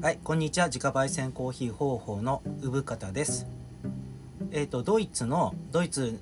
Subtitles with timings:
[0.00, 0.68] はい、こんにちは。
[0.68, 3.48] 自家焙煎コーヒー方法の産方です。
[4.52, 6.20] えっ、と、ドイツの、ドイツ、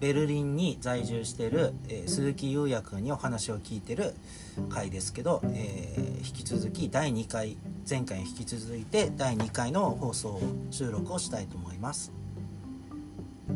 [0.00, 4.14] ベルリンに在住している、えー鈴木優也君にお話を聞いてる
[4.68, 7.56] 回ですけど、えー引き続き第2回、
[7.88, 10.40] 前回に引き続いて第2回の放送
[10.72, 12.10] 収録をしたいと思います。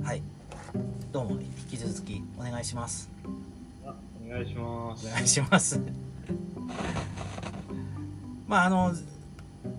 [0.04, 0.22] はい。
[1.10, 3.10] どうも、引き続きお願いします。
[3.84, 5.10] あお願いしますお。
[5.10, 5.80] 願いします。
[8.46, 8.94] まああの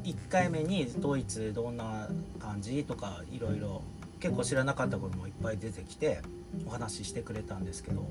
[0.08, 2.08] 1回目にドイツどんな
[2.40, 2.84] 感じ？
[2.86, 3.82] とかいろいろ
[4.22, 6.22] 結構知らなかったこともいっぱい出てきて
[6.66, 8.00] お話ししてくれたんですけど。
[8.02, 8.06] は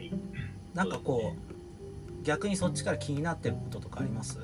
[0.00, 0.10] い
[0.74, 4.40] なんかこう逆にそっちから気になってることとかあります？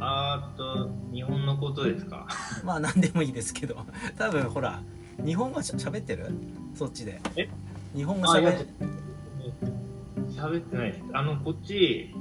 [0.00, 2.28] あーっと、日本のことですか？
[2.62, 3.84] まあ何でもいいですけど。
[4.16, 4.80] 多分ほら
[5.24, 6.30] 日本語しゃべってる？
[6.74, 7.20] そっちで。
[7.34, 7.48] え？
[7.96, 8.48] 日本語しゃべ
[10.36, 11.02] 喋ってない。
[11.14, 12.14] あの、こっち、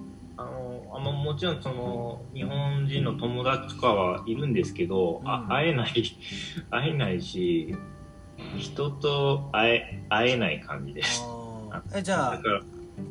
[1.07, 5.93] あの、あんまもちろんその、日本人の友達とかはいるんですけど、うんあ会えない、
[6.69, 7.75] 会えないし、
[8.57, 11.23] 人と会え、会えない感じです。
[11.95, 12.61] えじゃあだから、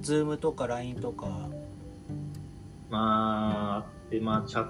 [0.01, 1.49] ズームとか LINE とか
[2.91, 4.67] まあ、で、まあ、チャッ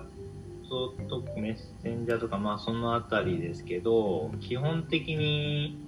[0.68, 5.78] トとメッセンジャーとか、まあ、そのあたりですけど、基本的に、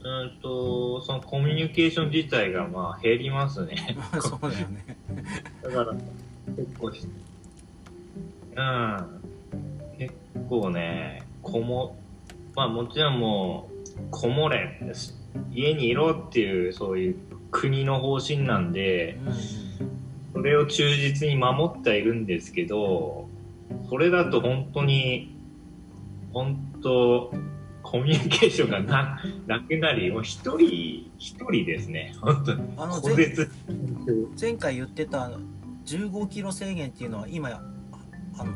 [0.00, 3.96] うんと、そのコミュニケーション自体が、まあ、減りますね。
[3.96, 4.96] ま あそうだよね
[5.64, 5.94] だから、
[6.56, 7.08] 結構し、
[8.54, 9.20] うん、
[9.98, 10.14] 結
[10.46, 11.96] 構ね、こも、
[12.54, 15.18] まあもちろんもう、こもれです。
[15.54, 17.16] 家にいろっていう、そういう
[17.50, 19.18] 国の方針なんで、
[20.34, 23.26] それを忠実に守ってはいるんですけど、
[23.88, 25.34] それだと本当に、
[26.34, 27.32] 本当、
[27.82, 32.14] コミュニケーションがな、 なくなり、もう一人、一人ですね。
[32.20, 32.62] 本当に。
[32.76, 33.14] あの前。
[34.40, 35.30] 前回言ってた
[35.86, 37.60] 15キロ制限っていうのは今や
[38.36, 38.52] ああの？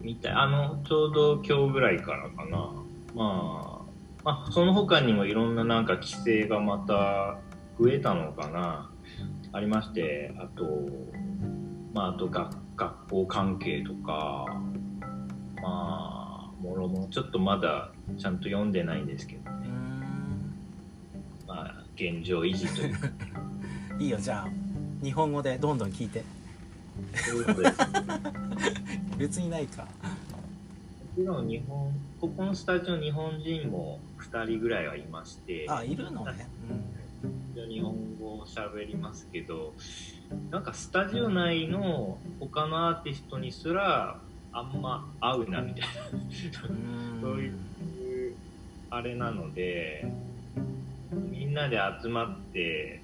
[0.00, 0.32] みたい。
[0.32, 2.72] あの、ちょうど今日ぐらいからかな。
[3.14, 3.80] まあ、
[4.24, 7.38] まあ、その他にもいろんななんか規制がまた
[7.78, 8.90] 増えたのかな。
[9.52, 10.64] ありまして、あと、
[11.92, 14.46] まあ、あと学学校関係とか、
[15.60, 20.54] まあ、もろもろちょっとまだちゃんと読んでないんですけど、うーん
[21.46, 23.08] まあ、現状維持というか、
[24.00, 24.69] いいよじゃあ
[25.02, 26.24] 日本語でどんどん聞いて。
[29.16, 29.88] 別にないかも
[31.16, 36.46] ちろん日本、ここのスタジオ日本人も2人ぐらいはいまして、あいるのね、
[37.54, 39.74] 一応日本語を喋りますけど
[40.50, 44.18] なんかスタジオ内の他のアーティストにすら
[44.52, 45.88] あんま合うなみたい
[46.68, 47.48] うん、そうい
[48.30, 48.34] う
[48.90, 50.10] あれなので
[51.12, 53.00] みんなで集まって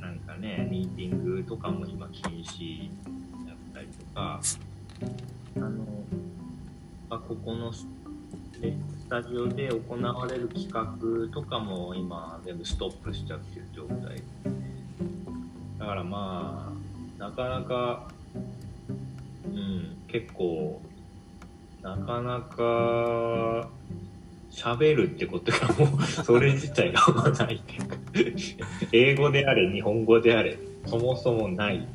[0.00, 2.90] なんかねミーティングとかも今禁止
[3.46, 4.40] だったりとか
[5.56, 5.84] あの、
[7.08, 7.86] まあ、ここのス
[8.60, 10.94] スタジオで行われる企画
[11.32, 13.98] とかも今全部ストップしちゃってる状態。
[13.98, 14.22] でね
[15.78, 16.70] だからま
[17.18, 18.08] あなかなか
[19.46, 20.80] うん結構
[21.82, 23.68] なかなか
[24.50, 27.00] 喋るってことがもう それ自体が
[27.30, 27.78] ないってい。
[27.78, 31.86] うか英語であれ日本語であれそもそもない。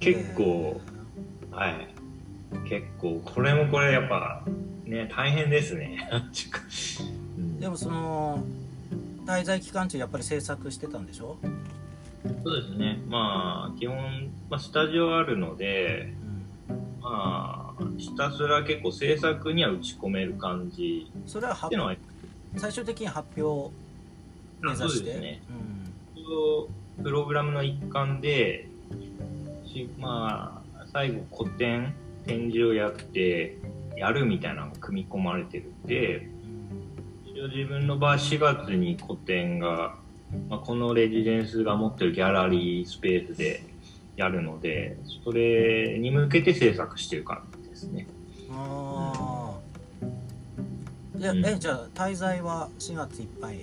[0.00, 0.80] 結構
[1.50, 1.94] はい。
[2.68, 4.44] 結構これもこれやっぱ
[4.84, 6.08] ね大変ですね。
[7.58, 8.44] でもその
[9.26, 11.38] 滞在期間中やっぱり制作してたんでしょ、
[12.44, 13.00] そうですね。
[13.08, 16.12] まあ基本、まあ、スタジオあるので
[16.68, 17.63] うん、まあ
[17.96, 21.10] ひたすら結構制作には打ち込める感じ。
[21.26, 21.96] それはは
[22.56, 23.72] 最終的に発表を
[24.60, 25.42] 目指あそうしてですね。
[26.14, 26.68] 一応
[27.02, 28.68] プログラムの一環で、
[29.66, 31.92] しまあ、最後古典、
[32.26, 33.58] 展示をやって、
[33.96, 36.28] やるみたいなのが組み込まれてるんで、
[37.26, 39.96] 一応自分の場合4月に個展が、
[40.48, 43.64] まあ、このレジデンスが持ってるギャラリースペースで
[44.16, 48.06] やるので、それに向けて制作してる感じですね。
[48.48, 49.54] うん、ああ
[51.16, 53.58] じゃあ、うんえじゃあ滞在は4月いっぱい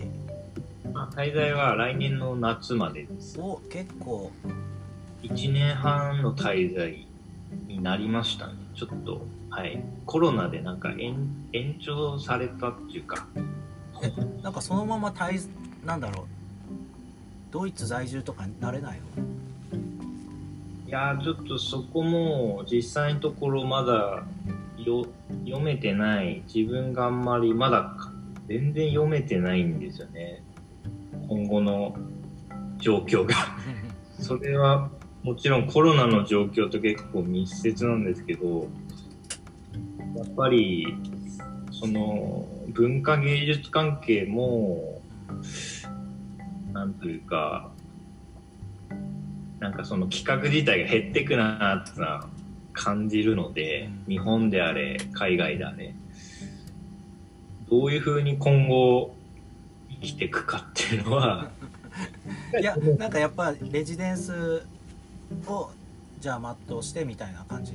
[0.91, 3.39] まあ、滞在は来年の夏までです。
[3.39, 4.29] お結構
[5.23, 7.07] 1年半の滞在
[7.67, 8.55] になりましたね。
[8.75, 9.81] ちょっと、はい。
[10.05, 11.15] コロナでなんか延
[11.53, 13.25] 延長されたっていうか、
[14.43, 15.47] なんかそのまま滞
[15.85, 16.25] なんだろう
[17.51, 19.23] ドイツ在住とかになれないの？
[19.23, 19.25] い
[20.91, 24.23] やーちょっとそこも実際のところまだ
[24.77, 25.05] よ
[25.45, 26.43] 読めてない。
[26.53, 27.95] 自分があんまりまだ
[28.47, 30.43] 全然読めてないんですよね。
[31.29, 31.95] 今後の
[32.77, 33.35] 状況が。
[34.19, 34.89] それは
[35.23, 38.67] もちろんコロナの状況と結構密接なんですけど、
[40.17, 40.88] やっぱり、
[41.71, 45.01] その、文化芸術関係も、
[46.73, 47.71] なんというか、
[49.61, 52.27] なんかその企画自体が減ってくなってのは
[52.73, 55.93] 感じるので、日本であれ、海外であれ、
[57.69, 59.13] どういうふうに今後
[59.91, 61.51] 生きていくかっていうのは、
[62.59, 64.63] いやなんかやっぱレジデンス
[65.45, 65.69] を
[66.19, 67.73] じゃあ全うしてみたいな感じ？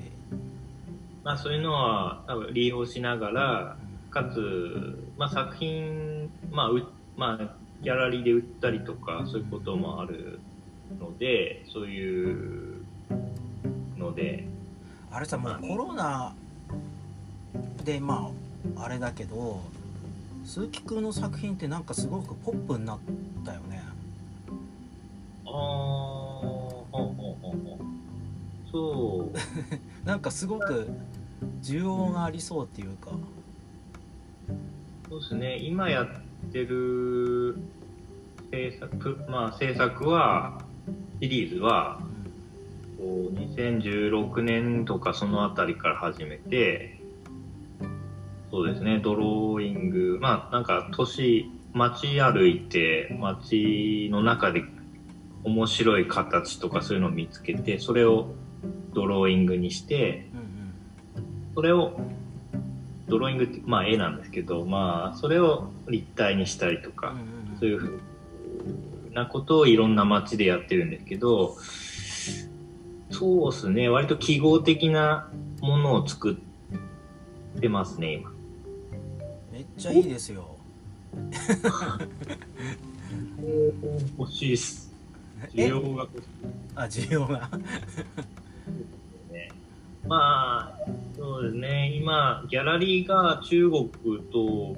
[1.22, 3.76] まあそういうのは多分利用しながら、
[4.10, 6.84] かつ、まあ作品、まあう、
[7.16, 10.40] まあギャラリーで売ったりとか、そういうこともある
[11.00, 12.84] ので、そういう
[13.96, 14.46] ので、
[15.10, 16.34] あれさもうコロナ
[17.84, 18.30] でま
[18.76, 19.62] ああれだけど
[20.44, 22.98] 鈴木くんの作品ってなんかすごくポップになっ
[23.44, 23.82] たよね。
[25.44, 27.96] ああ、ほうほうほうほう。
[28.70, 29.36] そう、
[30.06, 30.88] なんかすごく
[31.62, 33.10] 需要がありそうっていうか。
[35.08, 37.58] そうですね、今やってる
[38.50, 40.60] 制作、まあ制作は、
[41.20, 41.98] シリーズは、
[42.98, 47.00] こう2016年とかそのあたりから始めて、
[48.50, 54.62] そうですね、ドローイング、まあなんか都市、街歩いて、街の中で
[55.44, 58.34] 面白い形とかそういうのを見つけて、それを
[58.92, 60.28] ドローイングにして、
[61.54, 61.98] それを、
[63.08, 67.14] ドローイングって、まあ絵なんですけど、まあそれを立体にしたりとか、
[67.58, 68.00] そういうふう
[69.16, 71.56] なことをいろんな街でやってるんですけど、
[73.10, 75.30] そうですね、割と記号的な
[75.60, 78.30] ものを作ってますね、今。
[79.50, 80.54] めっちゃいいですよ
[84.18, 84.92] 欲しいっす。
[85.54, 86.28] 需え要が欲しい
[86.74, 87.50] あ需要が。
[90.06, 90.78] まあ、
[91.16, 93.88] そうですね、今、ギャラリーが中国
[94.30, 94.76] と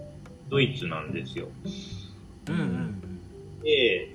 [0.48, 1.48] ドイツなんですよ。
[2.48, 2.98] うんうん
[3.62, 4.14] で、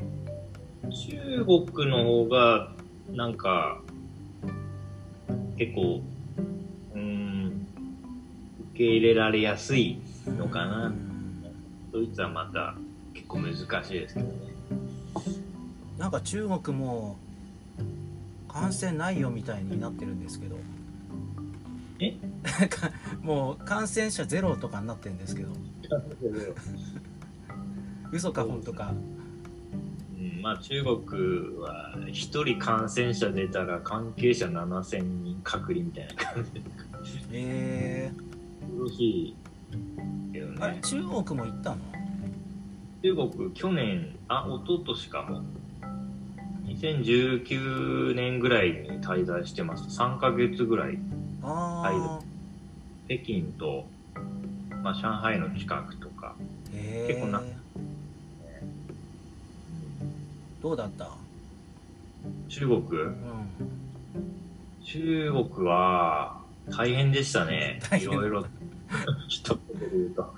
[0.91, 2.71] 中国の方が、
[3.09, 3.81] なんか、
[5.57, 6.01] 結構、
[6.93, 7.67] うーん、
[8.71, 10.87] 受け入れられやすいうんのかな。
[10.87, 11.13] うん
[11.93, 12.75] ドイツはまた
[13.13, 13.67] 結構難しい
[13.99, 14.33] ですけどね。
[15.99, 17.19] なんか中国も
[18.47, 20.55] 感染ないよみたいになってるんですけど。
[21.99, 22.15] え？
[22.59, 22.89] なんか
[23.21, 25.49] もう感染者ゼロとかになってるんですけど。
[28.11, 28.91] 嘘か本当か。
[28.91, 29.12] うん、
[30.41, 36.61] まあ中国は一人感染者出たら関係者7000人隔離みたいな感じで
[37.31, 38.11] え
[38.61, 39.35] 恐ろしい
[40.33, 40.81] けどー、あれね。
[40.81, 41.77] 中国も行ったの？
[43.03, 45.41] 中国去年、あ、一昨年かも。
[46.65, 49.83] 2019年ぐらいに滞在してます。
[49.99, 50.97] 3ヶ月ぐらい。
[51.43, 52.19] ああ、
[53.07, 53.85] 北京と、
[54.81, 56.35] まあ、上海の近くとか。
[57.07, 57.41] 結構な
[60.63, 61.09] どうだった？
[62.47, 62.79] 中国？
[62.79, 63.19] うん。
[64.81, 66.39] 中国は
[66.71, 67.81] 大変でしたね。
[68.01, 68.45] いろいろ。
[69.27, 70.33] 一言で言うと。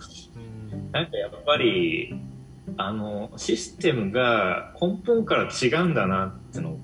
[0.74, 0.92] うん。
[0.92, 2.16] なんかやっぱり、
[2.78, 6.80] あの、システムが根本から違うんだなってのを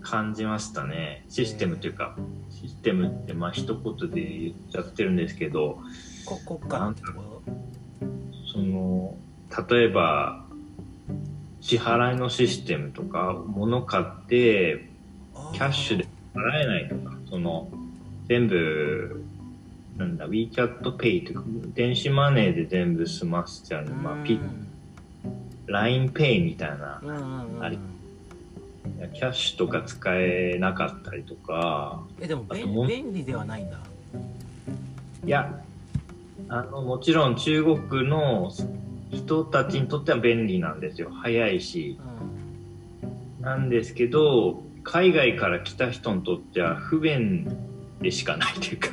[0.00, 1.24] 感じましたね。
[1.28, 2.16] システムというか、
[2.50, 5.78] システムってまあ一言で言っちゃってるんですけど、
[6.26, 7.42] こてとこ？
[8.52, 9.16] その、
[9.70, 10.41] 例えば、
[11.62, 14.84] 支払いのシステムとか、物買って、
[15.32, 17.68] ろキャッシュで払えないとか、その、
[18.28, 19.24] 全部、
[19.96, 23.94] なんだ、WeChat Pay とか、電子マネーで全部済ませちゃうの。
[23.94, 24.40] まあ、ピ
[25.68, 27.00] LINEPay みたいな、
[27.60, 27.78] あり
[29.14, 32.44] キャッシュとか使えなかったりとか、えでも
[32.86, 33.78] 便利ではないんだ。
[35.24, 35.62] いや、
[36.48, 38.50] あの、もちろん中国の
[39.12, 41.10] 人たちにとっては便利なんですよ。
[41.10, 41.98] 早いし。
[43.40, 47.46] うなんですけど、海外から来た人にとっては不便
[48.00, 48.88] でしかないというか、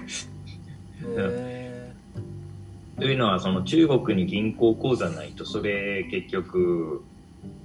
[2.97, 7.03] というのはその中国に銀行口座ないとそれ結局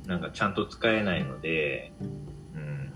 [0.06, 1.92] なんかちゃんと使えないので、
[2.54, 2.92] うん。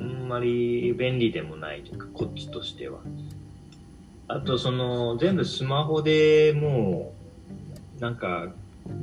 [0.00, 3.00] あんまり便利でもないというか、こっちとしては。
[4.28, 7.14] あと、その、全部スマホでも
[7.98, 8.52] う、なんか、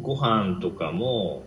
[0.02, 1.44] ご飯とかも、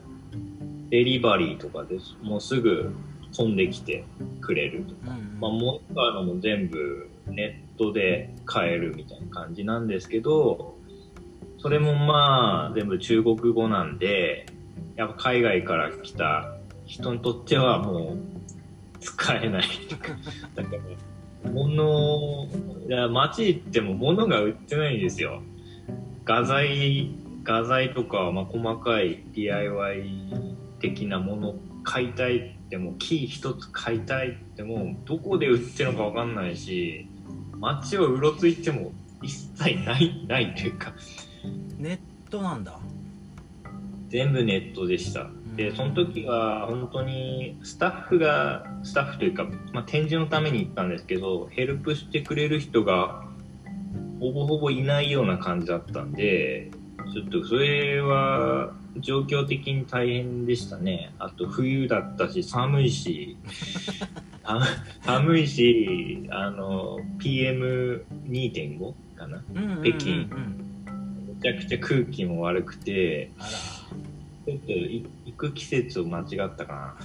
[0.91, 2.17] デリバリーとかです。
[2.23, 2.95] もうすぐ
[3.35, 4.05] 飛んできて
[4.41, 5.17] くれるとか。
[5.41, 10.76] まあ、物買うのも全部ネットで買えるみたいな感じなんですけど、
[11.59, 14.47] それもまあ、全部中国語なんで、
[14.97, 19.64] やっぱ海外から来た人にとってはもう使えない。
[20.55, 20.83] だから、
[21.45, 22.49] 物、
[22.89, 25.43] いや街行っても物が売ってないんですよ。
[26.25, 27.11] 画材、
[27.43, 30.05] 画材とか、まあ、細かい DIY
[30.81, 37.07] 的なもの買いたいっても、木一つ買いたいっても、どこで売ってるのかわかんないし、
[37.59, 40.93] 街をうろついても一切ない、 ないというか、
[41.79, 41.99] ネッ
[42.31, 42.79] トなんだ
[44.09, 45.31] 全部ネットでした。
[45.56, 53.25] で、その時は本当にスタッフが、スタッフというか、まあ、展示のために行ったんですけど、ヘルプしてくれる人が
[54.21, 56.71] ほぼほぼいないような感じだったんで、
[57.12, 61.12] ちょっとそれは状況的に大変でしたね。
[61.18, 63.37] あと冬だったし、寒いし、
[64.44, 64.66] あ
[65.02, 69.42] 寒いし、あの、PM2.5 かな？
[69.54, 69.85] うんうんうんうん。
[69.85, 70.26] 北京。
[71.35, 73.49] めちゃくちゃ空気も悪くて、あら
[74.45, 76.97] ちょっとい行く季節を間違ったかな。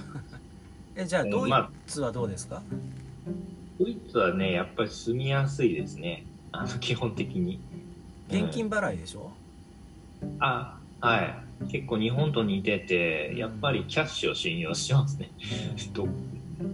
[1.02, 2.62] えじゃあドイまあツはどうですか、
[3.78, 6.24] ドイツはね、やっぱり住みやすいですね。
[6.50, 7.60] あの、基本的に。
[8.28, 9.30] 現金払いでしょ、
[10.40, 11.68] あ、はい。
[11.70, 15.30] 結構日本と似てて、やっぱりキャッシュを信用しますね。
[15.92, 16.08] ど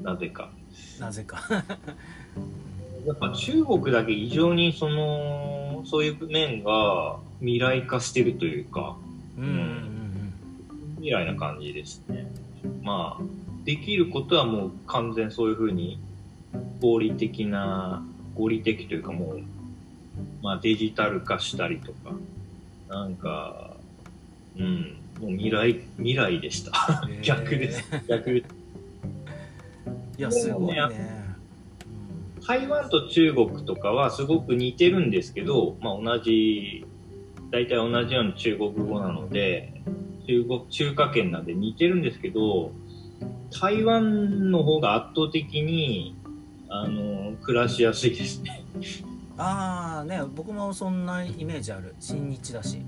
[0.02, 0.50] なぜか。
[0.98, 1.38] なぜか
[3.06, 8.96] やっぱ中国だけ異常にその、そういう面が未来化してるというか、
[9.36, 9.93] うん
[11.04, 12.26] うんうん未来な感じですね。
[12.82, 13.22] まあ、
[13.64, 16.00] できることはもう完全そういうふうに
[16.80, 18.02] 合理的な、
[18.34, 19.40] 合理的というかもう、
[20.42, 22.16] まあデジタル化したりとか、
[22.88, 23.76] なんか、
[24.56, 26.70] うん、もう未来、未来でした。
[27.06, 27.84] へー逆です。
[28.08, 28.46] 逆です。
[30.16, 31.24] いやすごいね
[32.46, 36.86] 台湾と中国とかはすごく似てるんですけど、まあ同じ、
[37.50, 39.74] 大体同じように中国語なので、
[40.26, 42.72] 中国、中華圏なんで似てるんですけど、
[43.60, 46.16] 台湾の方が圧倒的に、
[46.68, 48.64] あの、暮らしやすいですね。
[48.74, 52.80] うんああね僕もそんなイメージある親日だし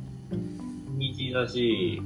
[0.98, 2.00] 日だし、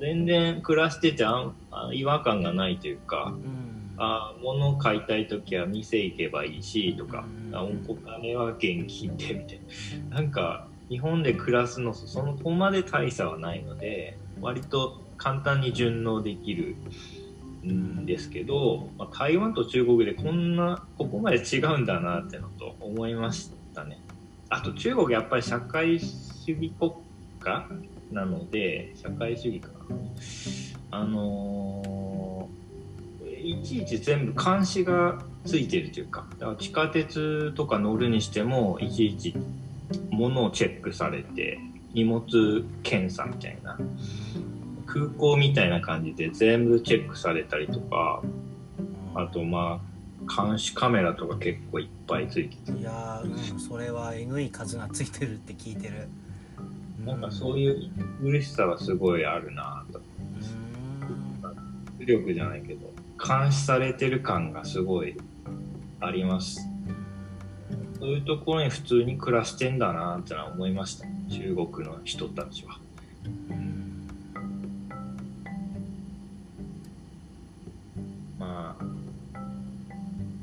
[0.00, 1.52] 全然暮らしててあ
[1.92, 3.62] 違和感がないというか、うん
[3.98, 9.60] あ物を買いたいときは店行けばいいしとか、うんあお金は現金でみたい
[10.08, 10.16] な。
[10.16, 16.76] なんか、日本で暮らすのとそのこまで大差はないので、割と簡単に順応できる
[17.64, 23.98] んですけど、まあ、台湾と中国でこんな、ここまで違うんだなってのと思いましたね。
[24.50, 26.92] あと中国やっぱり社会主義国
[27.40, 27.66] 家
[28.10, 30.98] なので、社会主義かな。
[30.98, 32.12] あのー
[33.42, 39.34] いちいち全部監視がついてるというか、だから地下鉄とか乗るにしても、いちいち
[40.10, 41.58] 物をチェックされて、
[41.94, 43.78] 荷物検査みたいな、
[44.86, 48.22] 空港みたいな感じで全部チェックされたりとか、
[49.14, 49.80] あとま
[50.28, 56.08] あ、監視カメラとか結構いっぱいついてて、いやーうんそれはえぐい数がついてるって聞いてる
[57.04, 57.90] なんかそういう
[58.22, 59.98] 嬉しさがすごいあるなと。
[59.98, 60.02] うん
[61.98, 65.16] 武力じゃないけど、監視されてる感がすごい
[66.00, 66.68] あります。
[68.00, 71.06] そういうところに普通に暮らしてんだなってのは思いました。
[71.32, 72.78] 中国の人たちは。
[73.50, 73.72] うん
[78.38, 78.84] まあ、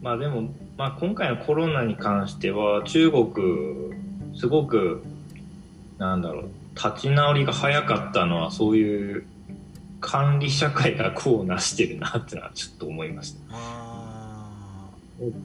[0.01, 3.29] まあでも、まあ今回のコロナに関しては中国、
[4.35, 5.03] すごく、
[5.99, 9.25] なんだろう、立ち直りが早かったのはそういう
[9.99, 13.39] 管理社会がこうなしてるなってのはちょっと思いました。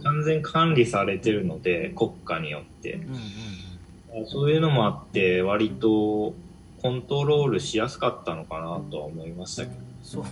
[0.04, 3.06] 完全管理されてるので、国家によってー。
[3.06, 3.63] うんうん
[4.26, 6.34] そういうのもあって、割と
[6.82, 9.74] コントロールしやすかったのかなとは思いましたけど。
[10.02, 10.24] そう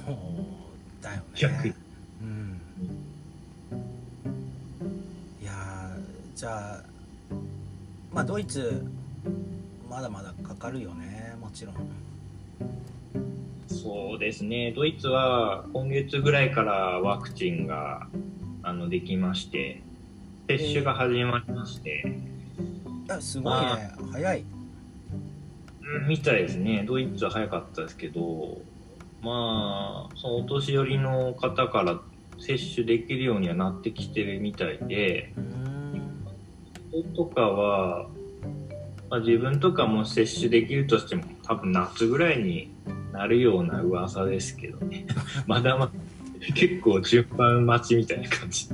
[1.01, 1.75] だよ逆ね
[2.23, 2.61] うん。
[5.41, 6.85] いやーじゃあ
[8.13, 8.85] まあドイツ
[9.89, 11.35] まだまだかかるよね。
[11.41, 11.75] もちろん。
[13.67, 14.73] そうですね。
[14.73, 18.07] ドイツは今月ぐらいからワクチンが
[18.63, 19.83] あのできまして、
[20.49, 22.32] 接種が始まりまして、い
[23.15, 24.45] やすごいね早い
[25.83, 26.85] うんみたいですね。
[26.87, 28.59] ドイツは早かったですけど、
[29.21, 32.01] まあ、そのお年寄りの方から
[32.39, 35.33] 接種できるようにはなってきてるみたいで、
[37.15, 38.07] とかは、
[39.11, 42.71] まあ、自分とかも接種できるとしても多分夏ぐらいに
[43.13, 45.07] なるような噂ですけどね。
[45.47, 45.93] まだまだ
[46.55, 48.69] 結構順番待ちみたいな感じ。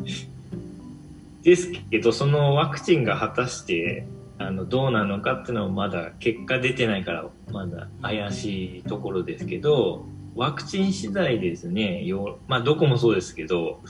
[1.42, 4.06] ですけど、そのワクチンが果たして
[4.48, 12.02] あのどうなのかっていうのはまだ結果出てないからまだ怪しいところですけど、ワクチン次第ですね。
[12.06, 13.82] よまあ、どこもそうですけど、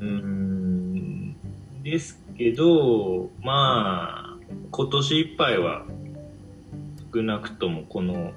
[0.00, 1.34] うん、
[1.82, 5.86] ですけど、まあ、今年いっぱいは、
[7.14, 8.34] 少なくともこの、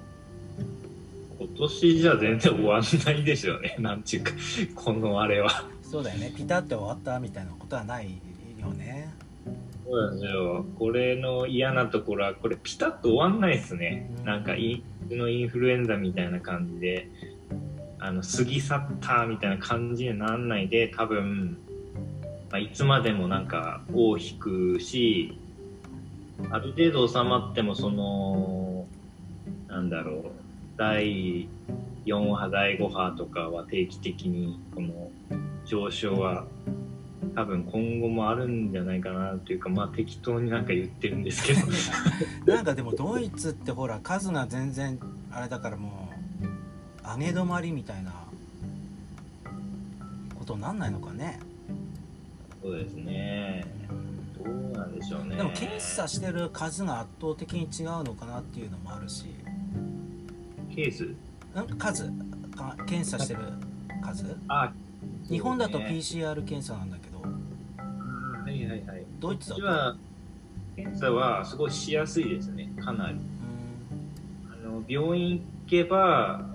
[1.38, 3.75] 今年じゃ全然終わんないでしょうね。
[3.81, 4.31] なんちゅうか、
[4.73, 5.49] このあれは。
[5.81, 8.21] そうだよねピタッと終わったみたいなことはない
[8.61, 9.18] よね
[9.89, 10.65] そうなんですよ。
[10.77, 14.08] これの嫌なところは、これピタッと終わんないですね。
[14.19, 17.10] うんなんかインのインフルエンザみたいな感じで、
[17.98, 21.58] あの、過ぎ去ったみたいな感じにならないで、多分、
[22.51, 25.39] まあ、いつまでもなんか尾を引くし、
[26.51, 28.86] ある程度収まっても、その、
[29.67, 30.24] なんだろう、
[30.77, 31.50] 第
[32.05, 35.10] 4波、第5波とかは定期的に、この
[35.65, 36.46] 上昇は
[37.39, 41.62] 多分今後もあるんじゃないかなというかまあ適当になんか言ってるんですけど。
[42.53, 45.00] なんかでもドイツってほら数が全然
[45.31, 46.10] あれだからも
[46.41, 48.12] う上げ止まりみたいな
[50.38, 51.39] ことになんないのかね。
[52.62, 53.65] そうですね。
[54.43, 55.38] どうなんでしょうね。
[55.38, 59.27] でも検査してる数が圧倒的に違うのかなっていうのもあるし。
[60.75, 61.05] ケース？
[61.05, 62.12] ん数
[62.53, 63.39] か検査してる
[64.03, 64.74] 数あ
[65.29, 67.08] 日本だと PCR 検査なんだけ
[69.19, 69.95] ドイツだとは
[70.75, 73.17] 検査はすごいしやすいですねかなり
[74.51, 76.45] あの病院行けば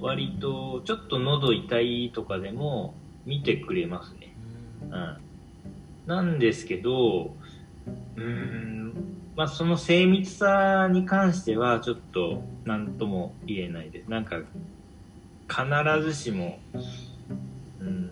[0.00, 2.94] 割とちょっと喉痛いとかでも
[3.24, 4.34] 見てくれますね
[4.82, 5.24] うん
[6.06, 7.34] なんですけど、
[8.16, 8.92] うん、
[9.36, 14.10] まあその精密さに関してはちょっと何とも言えないです。
[14.10, 14.40] なんか、
[15.48, 16.58] 必ずしも、
[17.80, 18.10] うん、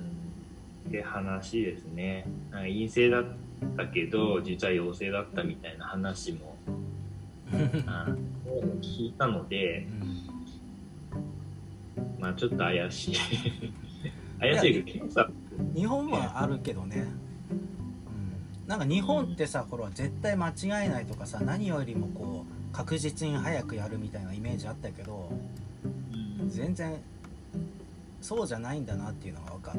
[0.88, 2.26] って話ですね。
[2.50, 3.24] 陰性だっ
[3.92, 7.60] けど、実は陽性だったみたいな話も、うん、
[8.80, 9.86] 聞いたので、
[12.18, 13.16] まあちょっと怪しい。
[14.40, 15.30] 怪しいけど、検査
[15.74, 17.06] 日本はあるけどね、
[17.50, 25.30] うん、なんか日本ってさこれは絶対間違えないとかさ何よりもこう確実に早くやるみたいなイメージあったけど
[25.84, 26.50] うん。
[26.50, 26.96] 全然
[28.20, 29.74] そうじゃないんだなっていうのが分かっ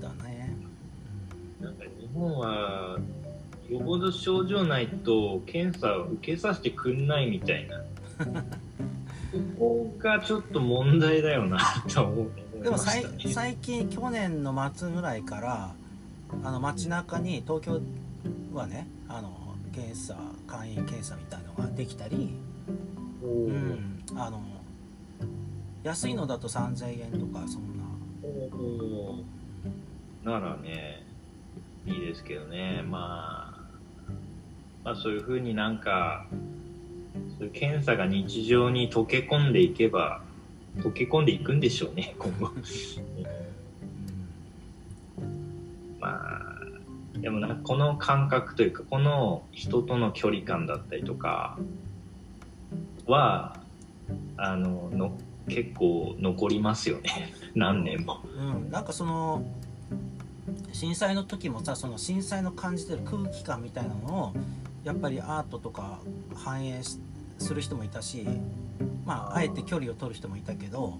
[0.00, 0.56] たね、
[1.64, 2.98] なんか日本は、
[3.68, 7.82] よほど症状ないと検査を受けさせてくんないみたいな。
[9.32, 12.30] ここがちょっと問題だよなと思う。
[12.54, 15.74] うん、でも最近去年の末ぐらいから
[16.44, 17.80] あの街中に東京
[18.52, 22.30] はねあの検査簡易検査みたいのができたり、
[23.24, 24.40] うん、あの
[25.82, 27.84] 安いのだと3000円とかそんな
[30.24, 31.03] ならね、
[31.86, 32.82] いいですけどね。
[32.88, 33.60] まあ、
[34.84, 36.26] まあそういうふうになんか、
[37.38, 40.22] そういう検査が日常に溶け込んでいけば、
[40.78, 42.50] 溶け込んでいくんでしょうね、 今後。
[46.00, 51.58] まあ、でもなんかこの感覚というか、この人との距離感だったりとか
[53.06, 53.58] は、
[54.36, 55.16] あの、の
[55.48, 57.32] 結構残りますよね。
[57.54, 58.20] 何年も。
[58.36, 59.44] うん、なんかその
[60.72, 64.32] 震災の時もさその震災の感じてる空気感みたいなのを
[64.84, 66.00] やっぱりアートとか
[66.34, 66.82] 反映
[67.38, 68.26] する人もいたし
[69.04, 70.98] まああえて距離を取る人もいたけど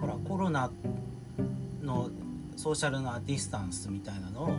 [0.00, 0.70] ほらコロナ
[1.82, 2.10] の
[2.56, 4.54] ソーシャルなディスタンスみたいなのをこ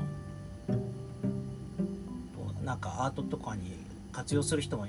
[2.61, 3.73] うなんかアートとかに
[4.11, 4.87] 活用する人も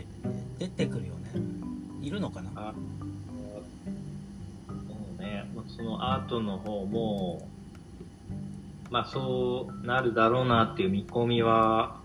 [0.59, 1.31] 出てくるよね。
[2.03, 2.73] いるのかな？
[4.69, 4.75] そ
[5.19, 5.45] うね、
[5.77, 7.47] そのアートの方も、
[8.91, 12.01] まあそうなるだろうなっていう見込みは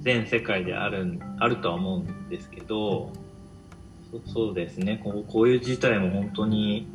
[0.00, 3.12] 全世界であるんあるとは思うんですけど、
[4.26, 5.00] そそうですね。
[5.02, 6.86] こう、こういう事態も本当に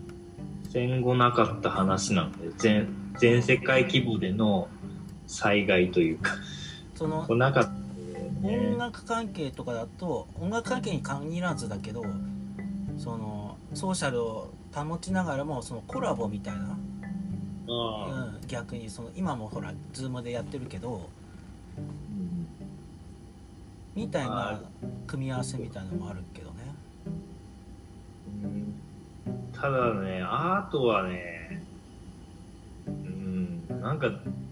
[0.69, 2.87] 戦後なかった話なので、全
[3.19, 4.67] 全世界規模での
[5.27, 6.31] 災害というか、
[6.95, 7.69] そのなかった
[8.43, 8.69] ね。
[8.71, 12.03] 音楽関係とかだと音楽関係に限らずだけど
[12.97, 16.77] そのソーシャルを保ちながらもそのコラボみたいな、あ
[17.65, 21.09] うん、逆にその今もほら Zoom でやってるけど
[21.77, 22.47] うん
[23.95, 24.61] みたいあな
[25.05, 26.55] 組み合わせみたいなのもあるけどね。
[28.43, 28.73] うん。
[29.53, 31.63] ただね、アートはね、
[32.87, 34.09] うん、なんか、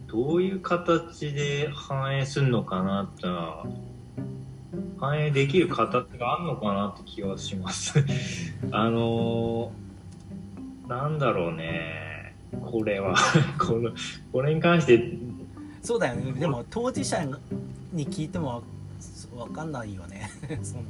[0.08, 3.26] どういう形で反映するのかなって
[5.00, 8.06] 反映できる形があるのかなって気はします。
[8.72, 12.11] あのー、なんだろうね、
[12.60, 13.16] これは、
[13.58, 13.92] この、
[14.32, 15.18] これに関して、
[15.82, 16.34] そうだよね。
[16.34, 17.24] でも当事者
[17.94, 18.64] に聞いても
[19.36, 20.30] わかんないよね。
[20.62, 20.84] その。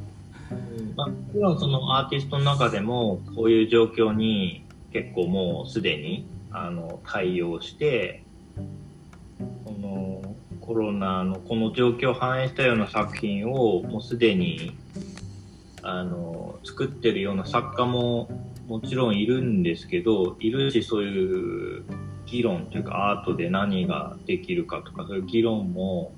[0.95, 8.23] まあ、もちろんそのアーティストの中でも、こういう状況に結構もうすでにあの対応して
[9.65, 14.75] このコロナのこの状況を反映したような作品をもうすでに
[15.81, 18.29] あの作ってるような作家も
[18.71, 21.83] もちろんいるんですけどいるしそういう
[22.25, 26.13] 議論というかアートで何ができるかとかそういう議論も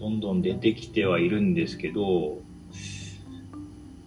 [0.00, 2.38] どんどん出てきてはいるんですけど、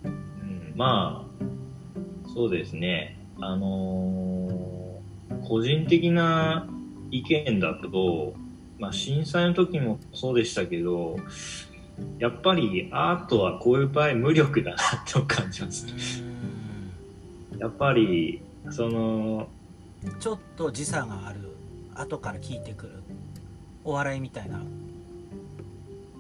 [0.04, 4.66] うん、まあそうですねあのー
[5.48, 6.68] 個人的な
[7.12, 8.34] 意見だと、
[8.80, 11.18] まあ、震災の時もそうでしたけど
[12.20, 14.78] やっぱりアートはこういう場合無力だな
[15.08, 16.35] と感じます。
[17.60, 19.48] やっぱりその
[20.20, 21.40] ちょっと時差がある
[21.96, 23.04] 後から聞いてくる
[23.84, 24.60] お笑いみたいな。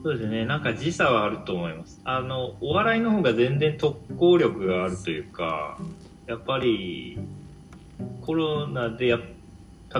[0.03, 0.45] そうですね。
[0.45, 1.99] なんか時差はあると思います。
[2.03, 5.77] あのお笑いの方が全然特効力があるというか
[6.27, 7.17] やっぱり
[8.21, 9.19] コロナでや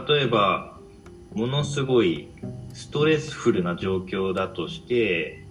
[0.08, 0.78] 例えば
[1.34, 2.30] ものすごい
[2.74, 5.44] ストレスフルな状況だとして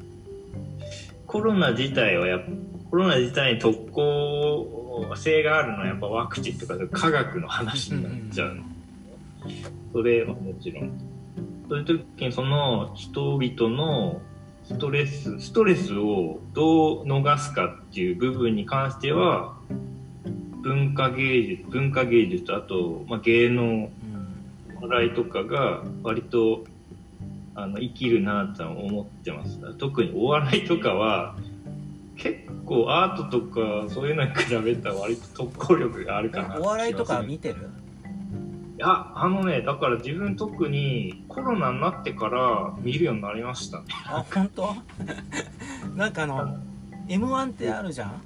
[1.27, 2.41] コロナ自体はやっ
[2.91, 4.84] コロナ自体に特効
[5.17, 8.59] 性があるのはやっぱワクチンとか科学の話になっちゃう、
[9.93, 10.93] それはもちろん。
[11.69, 14.21] そういう時にその人々の
[14.65, 19.57] ストレスストレスをどう逃すかっていう部分に関しては
[20.63, 23.91] 文化芸術文化芸術あと、まあ、芸能うん
[24.81, 26.65] 笑いとかが割と
[27.55, 29.59] あの生きるなとは思ってます。
[29.79, 31.37] 特にお笑いとかは
[32.17, 37.69] 結構アートとかそういうのに比べたら割と特効力があるかなお笑いとかい見てる？
[38.77, 43.85] やあのねだから自分特にコロナになってから見るようになりましたね。
[44.07, 44.75] あ本当？
[45.97, 46.59] なんかあの
[47.09, 48.21] m 1ってあるじゃん？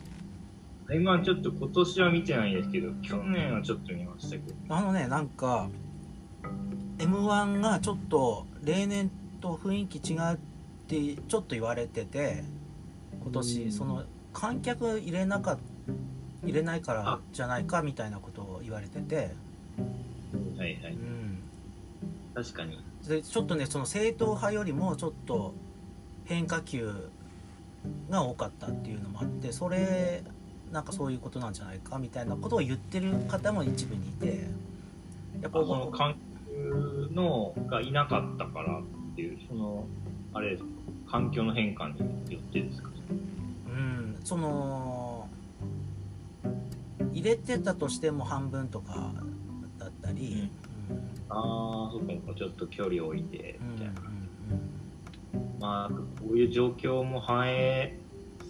[0.94, 4.54] 今ちょっと今年は見てないんですけど去年はちょっと見ましたけど。
[4.74, 5.68] あのねなんか
[6.98, 10.36] m 1がちょっと例年と雰囲気違うっ
[10.88, 12.42] てちょっと言われてて
[13.28, 15.58] 今年その観客入れなか
[16.42, 19.34] 入れないからじゃないかみたいなことを言われてて、
[20.56, 20.92] はいはい。
[20.94, 21.38] うん、
[22.34, 22.82] 確かに。
[23.06, 25.52] でちょっとねその正統派よりもちょっと
[26.24, 26.90] 変化球
[28.08, 30.22] が多かったっていうのもあってそれ
[30.72, 34.46] なんかそういうことなんじゃないかみたいなことを言ってる方も一部にいて。
[35.42, 36.16] やっぱその観
[36.50, 38.82] 客のがいなかったからっ
[39.14, 39.84] ていうその
[40.32, 40.58] あれ
[41.10, 42.06] 環境の変化によ
[42.38, 42.88] ってですか？
[42.88, 42.97] うん
[44.28, 45.26] その
[47.14, 49.14] 入れてたとしても半分とか
[49.78, 50.50] だったり、
[51.30, 52.38] ああそっかそっか。
[52.38, 57.98] ちょっと距離を置いてうんうんみたいな、うんまあこういう状況も反映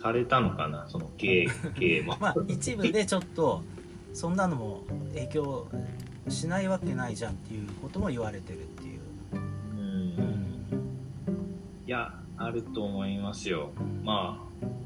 [0.02, 1.46] されたのかなその芸
[1.78, 3.62] 芸もまあ一部でちょっと
[4.12, 4.82] そんなのも
[5.14, 5.68] 影響
[6.28, 9.00] しないわけないじゃんっていうことも言われてるっていう、
[9.32, 9.38] うん。
[9.38, 10.68] うん。
[11.86, 13.70] いやあると思いますよ。
[14.02, 14.77] まあうん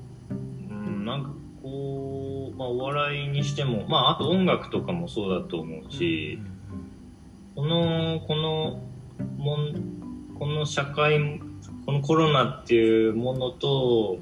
[1.03, 1.31] なんか
[1.63, 6.39] こう、まあ、お笑いにしてもまああと音楽とかもそうだと思うし、
[7.55, 8.83] このこの
[9.37, 9.75] もん
[10.39, 11.41] この社会
[11.85, 14.19] このコロナっていうものと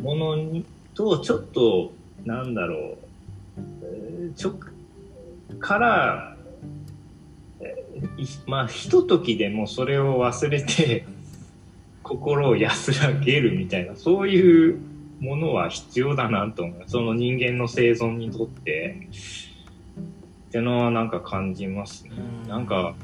[0.00, 1.92] ものにとちょっと
[2.24, 2.98] なんだろう、
[3.82, 4.58] えーちょ
[5.60, 6.36] から、
[8.46, 11.06] まあひとときでもそれを忘れて
[12.02, 14.80] 心を安らげるみたいなそういう
[15.20, 16.84] ものは必要だなと思う。
[16.86, 19.08] その人間の生存にとって。
[20.48, 22.12] ってのはなんか感じますね。
[22.44, 22.48] うん。
[22.48, 22.94] なんか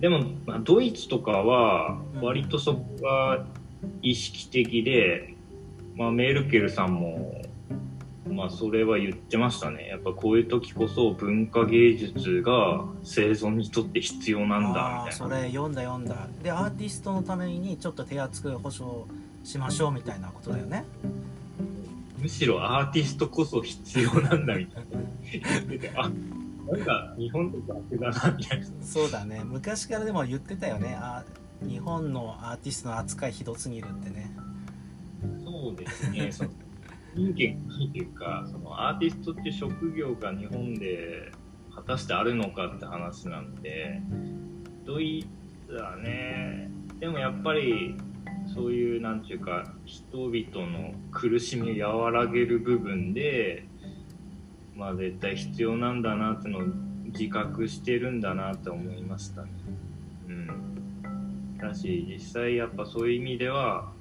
[0.00, 3.44] でも、まあ、ドイツとかは割とそこが
[4.02, 5.34] 意識的で、
[5.96, 7.42] まあ、メルケルさんも、
[8.28, 9.88] まあ、それは言ってましたね。
[9.88, 15.12] やっぱこういう時こそ文化芸術が生存にとって必要なんだみたいな。
[15.12, 16.28] それ読んだ読んだ。
[16.42, 19.06] でアーティストのためにちょっと手厚く保証
[19.46, 20.84] しましょうみたいなことだよね。
[22.18, 24.98] むしろアーティストこそ必要なんだみたいな。
[25.30, 26.10] 言っててあ
[26.68, 27.80] なんか日本だな
[28.36, 28.66] みたいな。
[28.82, 29.42] そうだね。
[29.44, 30.96] 昔からでも言ってたよね。
[31.00, 31.24] あ
[31.62, 34.30] 日本のアーティストの扱いひどすぎるってね。
[35.44, 36.50] そうですね、その
[37.14, 41.32] 人間がないうか、そのアーティストっていう職業が日本で
[41.74, 44.02] 果たしてあるのかって話なんで、
[44.84, 45.24] ドイ
[45.66, 47.96] ツはね、でもやっぱり
[48.54, 53.64] そういう、なんていうか、人々の苦しみを和らげる部分で、
[54.74, 56.62] まあ絶対必要なんだなってのを
[57.06, 59.48] 自覚してるんだなって思いましたね。
[60.28, 61.58] うん。
[61.58, 63.92] だし、実際やっぱそういう意味では、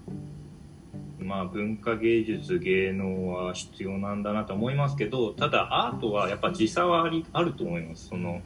[1.25, 8.41] まあ、文化芸術芸能は必要なんだなと思いますけどただアートはやっぱ時差はありあると思いますその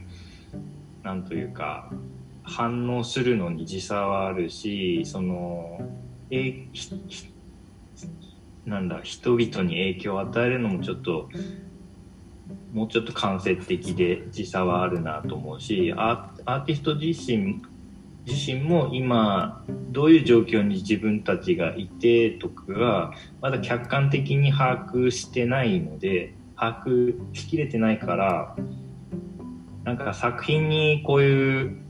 [1.04, 1.92] なんというか
[2.50, 5.80] 反応するのに時差はあるしその
[6.32, 6.68] え
[8.66, 11.30] なんだ人々に影響を与えるのもちょっと
[12.74, 17.62] もうちょっと間接的で時差はあるなと思うしアーアーティスト自身
[18.26, 28.56] 自身も今どういう状況に自分たちがいてとかがまだ客観的に把握してないので把握しきれてないから
[29.84, 31.88] なんか作品にこういう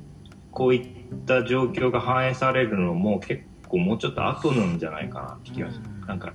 [0.59, 0.85] こういっ
[1.25, 5.83] た状況が反映されるのも結構もうちょっと後なんじゃないかなって気がする。
[6.01, 6.33] うんなんか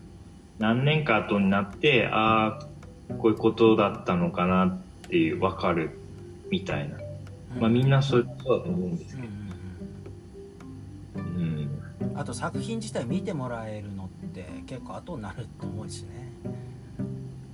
[0.58, 5.98] 何年か後になってああこういうことだったのかなっていう分かる
[6.48, 6.96] みたいな、
[7.60, 9.48] まあみんなそうそうだと思うんですけうん
[11.14, 12.18] ど、うん。
[12.18, 16.32] あと作品自体見てもらえるのって結構後になると思うしね。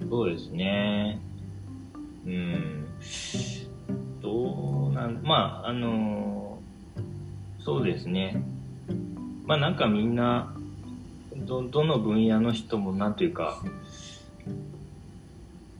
[0.09, 1.19] そうですね。
[2.27, 2.87] うん。
[4.21, 6.50] どうなんまああの
[7.65, 8.43] そうですね
[9.47, 10.55] まあなんかみんな
[11.37, 13.63] どどの分野の人もなんというか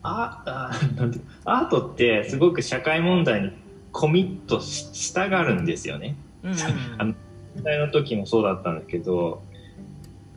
[0.03, 3.53] ああなんてアートってすごく社会問題に
[3.93, 6.17] コミットししたがるんですよね。
[6.43, 6.57] うんうん
[6.99, 7.15] あの
[7.53, 9.43] 震災の時もそうだったんですけど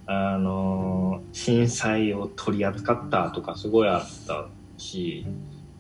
[0.06, 5.26] あの震災を取り扱ったとかすごいあったし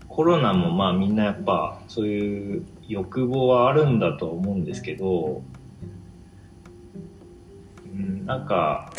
[0.07, 5.43] コロナもまあみんなやっぱそういう欲望はあるんだと思うんですけど、うん、
[8.25, 8.91] なんか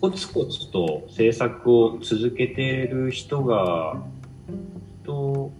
[0.00, 4.02] コツコツと制作を続けてる人が
[5.02, 5.52] 人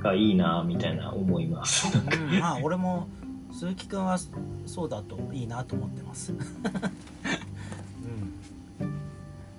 [0.00, 1.96] がいいなみたいな思います。
[1.96, 3.08] うん、まあ俺も
[3.50, 4.18] 鈴木くんは
[4.66, 6.32] そうだといいなと思ってます。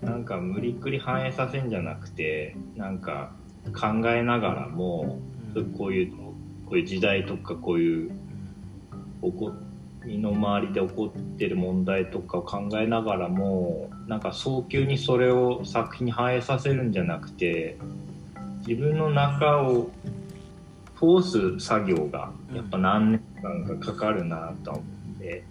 [0.01, 3.31] うん、なんか無理くり反映させんじゃなくてなんか
[3.73, 5.19] 考えながらも
[5.55, 6.35] うんこういうこ
[6.71, 9.53] ういう時代とかこういう起こ
[10.05, 17.77] 身の回りで起こってる問題とかを考えながらもなんか早急にそれを作品に反映させるんじゃなくて
[18.67, 19.89] 自分の中を
[20.99, 24.83] 通す作業がやっぱ何年間かかかるなと思っ
[25.19, 25.43] て。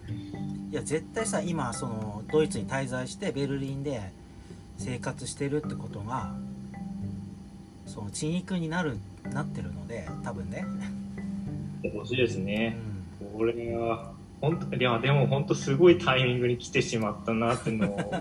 [0.70, 4.10] いや絶対さ今そのドイツに滞在してベルリンで
[4.78, 6.32] 生活してるってことが
[7.84, 8.96] その血肉になる
[9.30, 10.64] なってるので多分ね。
[11.84, 12.70] 欲しいですうね。
[12.70, 14.11] んこれは
[14.42, 18.12] 本当いやでも本当すごいタイミングに来てしまったなっていうのを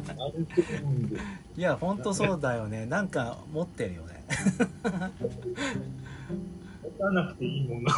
[1.57, 4.23] いやほんとそうだよねなんか持ってるよね。
[6.83, 7.91] 持たなくていいもんな。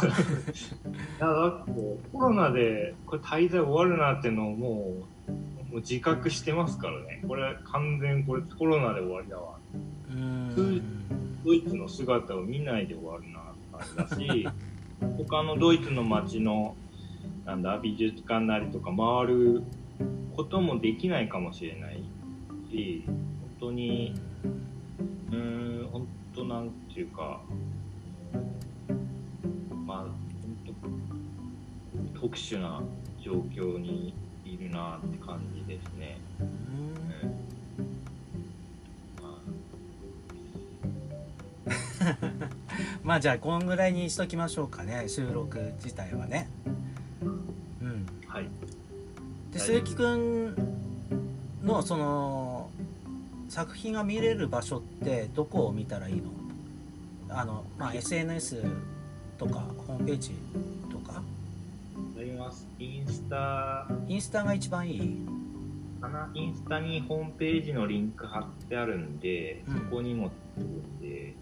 [1.20, 1.72] やだって
[2.12, 4.94] コロナでこれ滞在終わるなっていうのをも
[5.28, 5.36] うも
[5.74, 7.22] う自覚してますからね。
[7.28, 9.58] これ完全これコロナで終わりだわ。
[10.10, 10.82] うん
[11.44, 13.40] ドイツの姿を見ないで終わるな
[13.82, 14.48] って感じだし
[15.28, 16.74] 他のドイツの街の
[17.44, 19.62] なんだ美術館なりとか回る
[20.36, 22.02] こともできないかもしれない
[22.70, 23.14] し本
[23.60, 24.14] 当に
[25.30, 27.40] うーん本当なんていうか
[29.86, 30.14] まあ本
[32.14, 32.82] 当特殊な
[33.22, 36.18] 状況にいるなって感じですね。
[43.02, 46.48] まあ じゃあこんぐらいにしときましょうかね収録自体はね。
[47.24, 48.48] うん、あはい。
[49.52, 50.54] ではい鈴木くん
[51.62, 52.70] のその
[53.48, 56.22] 作品が見れる場所ってどこを見たらいいの？
[57.28, 58.64] あの、まあ、SNS
[59.38, 60.32] とかホームページ
[60.90, 61.22] とか？
[62.18, 62.66] あります。
[62.78, 63.86] インスタ。
[64.08, 65.26] インスタが一番いい？
[66.00, 66.30] かな？
[66.34, 69.74] インスタにホームページのリンク貼ってあるんで、うん。
[69.74, 71.34] そこにも出るんで、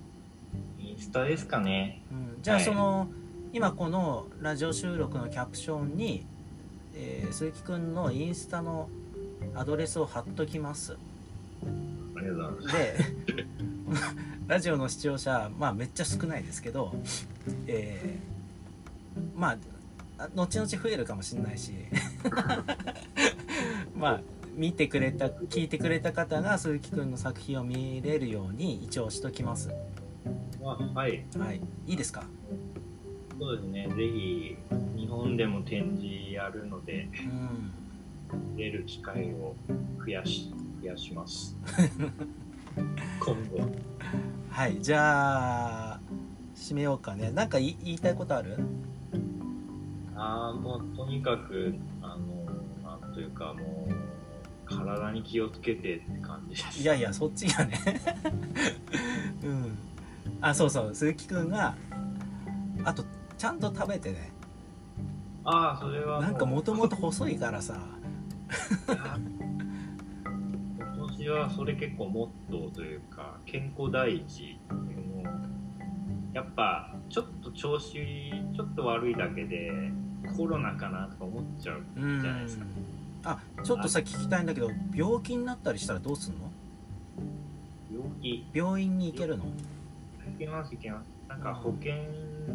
[0.81, 2.03] インスタですかね。
[2.11, 2.65] うん、じゃあはい。
[2.65, 3.09] その、
[3.53, 6.25] 今このラジオ収録のキャプションに、
[6.95, 8.89] えー鈴木くんのインスタの
[9.55, 10.97] アドレスを貼っときます
[12.17, 12.77] ありがとうございます。
[12.77, 12.97] で
[14.49, 16.95] ラジオの視聴者まあめっちゃ少ないですけど
[17.67, 19.57] えーま
[20.19, 21.73] あ後々増えるかもしれないし
[23.97, 24.21] まあ
[24.55, 29.71] 見てくれた聞いてくれた方が鈴木くんの作品を見れるように一応しときます
[30.63, 31.25] あはい。
[31.39, 32.25] はいいいですか？
[33.43, 33.89] そうですね。
[33.89, 34.57] ぜひ、
[34.97, 37.09] 日本でも展示やるので、
[38.31, 38.57] うん。
[38.57, 39.57] 出る機会を
[39.99, 41.57] 増やし、増やします。
[43.19, 43.69] 今後。
[44.49, 44.81] はい。
[44.81, 46.01] じゃあ
[46.55, 47.33] 締めようかね。
[47.33, 48.57] なんか言いたいことある？
[50.15, 52.17] ああ、もうとにかく、あ
[52.85, 53.93] の、なんというかもう、
[54.65, 56.81] 体に気をつけてって感じです。
[56.81, 57.77] いやいやそっちがね。
[59.43, 59.79] うん。
[60.41, 60.95] あそうそう。
[60.95, 61.75] 鈴木くんが
[62.85, 63.05] あと
[63.43, 64.31] ちゃんと食べてね。
[65.43, 67.77] ああそれはなんかもともと細いからさ。
[70.95, 74.61] 今年はそれ結構モットーというか健康第一
[76.33, 79.91] やっぱちょっと調子ちょっと悪いだけで
[80.37, 82.67] コロナかなとか思っちゃううんじゃないですか。
[83.25, 86.49] あちょっとさ聞きたいんだけど病気になったりしたらどうすんの？
[87.93, 88.47] 病気。
[88.55, 89.47] 病院に行けるの？
[89.47, 89.49] い
[90.39, 91.95] けますいけますなんか保険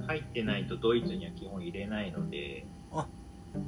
[0.06, 2.64] 入ってないとドイツには基本入れないので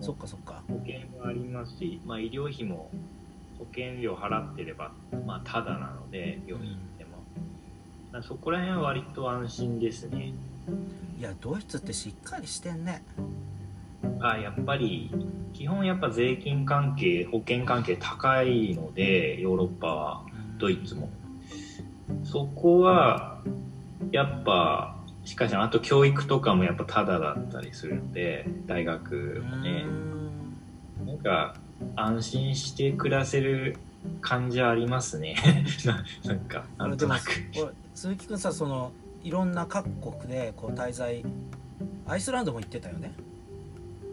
[0.02, 0.62] そっかそっか。
[0.68, 2.92] 保険もありますし、まあ、医療費も
[3.58, 4.92] 保険料払ってれば、
[5.26, 10.34] まあ、ただなので病院行っても、そこら辺は割と安心ですね。
[11.20, 13.02] いやドイツってしっかりしてんね。
[14.22, 15.12] あやっぱり
[15.54, 20.24] 基本やっぱ税金関係保険関係高いのでヨーロッパは
[20.60, 21.10] ドイツも。
[22.24, 23.42] そこは
[24.12, 24.99] やっぱ
[25.30, 29.86] しかしあと教育とかもやっぱタダだったりするので大学もね。
[29.86, 31.06] うん。
[31.06, 31.56] なんか
[31.96, 33.78] 安心して暮らせる
[34.22, 35.36] 感じはありますね。
[35.86, 37.26] ななんかなんとなく。
[37.94, 38.92] 鈴木くんさその
[39.24, 41.24] いろんな各国でこう滞在
[42.08, 43.14] アイスランドも行ってたよね。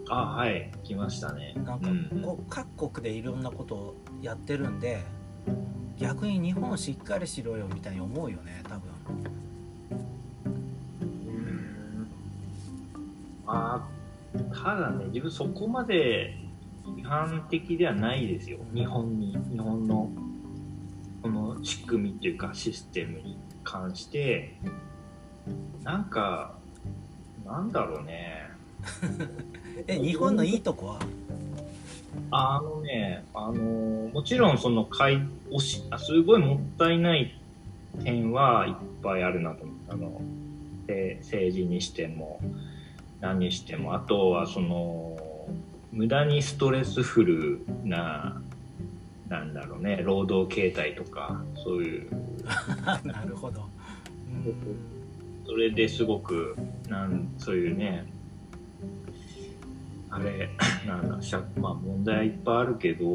[0.09, 1.55] あはい来ましたね。
[1.65, 5.03] なんかうんこう各国でいろんなことをやってるんで
[5.97, 8.91] 逆に日本しっかりしろよみたいに思うよね多分
[13.47, 16.35] あーただね自分そこまで
[16.85, 18.59] 批判的ではないですよ。
[18.73, 20.09] 日本に日本の
[21.21, 24.53] この仕組みっていうかシステムに関して。
[25.83, 26.53] なんか
[27.45, 28.49] なんだろうね。
[29.87, 30.99] え日本のいいとこは？
[32.31, 37.39] あのね、あのもちろんその買い押しあすごいもったいない
[38.03, 40.21] 点はいっぱいあるなと思ったあの。
[40.87, 42.39] で政治にしても
[43.19, 43.93] 何にしても。
[43.93, 45.17] あとはその
[45.91, 48.41] 無駄にストレスフルな
[49.29, 52.09] なんだろうね労働形態とかそういう。
[53.03, 53.67] なるほど。
[54.45, 54.97] うん。
[55.45, 56.57] それですごく
[56.89, 58.05] なんそういうね
[60.09, 60.49] あれ
[60.85, 63.05] なんだしゃまあ問題はいっぱいあるけど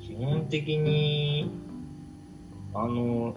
[0.00, 1.50] 基本的に
[2.72, 3.34] あの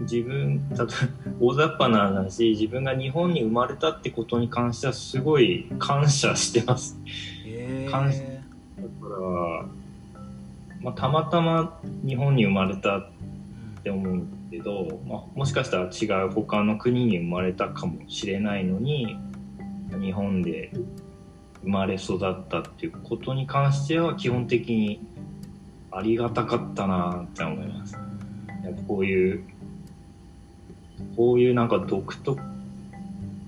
[0.00, 0.94] 自分たと
[1.40, 7.00] 大雑把な話自分が日本に生まれたってことに関してはすごい感謝してます。
[7.44, 9.66] へえ関だから、
[10.80, 13.08] まあ、たまたま日本に生まれたっ
[13.82, 19.16] て思うんですけど、まあ、もしかしたら違う他の国に生まれたかもしれないのに
[20.00, 20.70] 日本で
[21.62, 25.00] 生まれ育ったっていうことに関しては基本的に
[25.90, 27.98] ありがたかったなって思います。
[28.86, 29.44] こういう
[31.16, 32.40] こういうなんか独特、